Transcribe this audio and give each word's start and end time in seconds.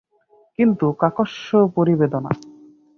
কিন্তু 0.59 0.85
কাকস্য 1.01 1.47
পরিবেদনা! 1.75 2.31